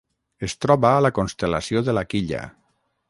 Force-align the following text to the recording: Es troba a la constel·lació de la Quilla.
Es 0.47 0.55
troba 0.65 0.93
a 0.93 1.03
la 1.07 1.11
constel·lació 1.19 1.85
de 1.91 1.95
la 1.99 2.05
Quilla. 2.15 2.41